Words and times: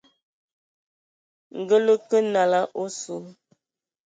Ngǝ 1.59 1.77
lǝ 1.85 1.93
kǝ 2.07 2.17
nalǝ 2.33 2.61
a 2.69 2.71
osu, 2.83 3.15